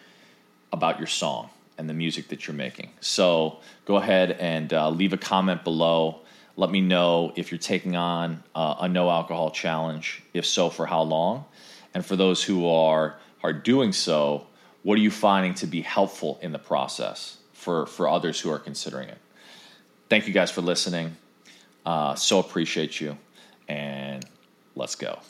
about 0.73 0.99
your 0.99 1.09
song 1.09 1.51
and 1.79 1.89
the 1.89 1.95
music 1.95 2.29
that 2.29 2.47
you're 2.47 2.55
making. 2.55 2.91
So, 3.01 3.59
go 3.87 3.97
ahead 3.97 4.33
and 4.33 4.73
uh, 4.73 4.91
leave 4.91 5.13
a 5.13 5.17
comment 5.17 5.65
below. 5.65 6.21
Let 6.57 6.71
me 6.71 6.81
know 6.81 7.33
if 7.37 7.51
you're 7.51 7.59
taking 7.59 7.97
on 7.97 8.43
uh, 8.55 8.77
a 8.81 8.89
no 8.89 9.11
alcohol 9.11 9.51
challenge. 9.51 10.23
If 10.33 10.47
so, 10.47 10.71
for 10.71 10.87
how 10.87 11.03
long? 11.03 11.45
And 11.93 12.07
for 12.07 12.17
those 12.17 12.43
who 12.43 12.69
are 12.69 13.17
are 13.43 13.53
doing 13.53 13.93
so, 13.93 14.47
what 14.83 14.99
are 14.99 15.03
you 15.03 15.11
finding 15.11 15.55
to 15.55 15.67
be 15.67 15.83
helpful 15.83 16.39
in 16.43 16.53
the 16.53 16.59
process 16.59 17.39
for 17.53 17.87
for 17.87 18.09
others 18.09 18.41
who 18.41 18.51
are 18.51 18.59
considering 18.59 19.09
it? 19.09 19.19
Thank 20.09 20.27
you 20.27 20.33
guys 20.33 20.51
for 20.51 20.61
listening. 20.61 21.17
Uh, 21.87 22.15
so 22.15 22.39
appreciate 22.39 23.01
you 23.01 23.17
and 23.69 24.25
let's 24.75 24.95
go. 24.95 25.21